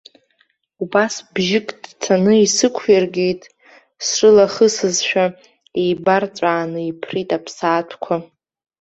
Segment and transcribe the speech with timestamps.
[0.83, 3.41] Убас бжьык ҭцаны исықәиргеит,
[4.07, 5.25] срылахысызшәа,
[5.81, 8.15] еибарҵәааны иԥрит аԥсаатәқәа.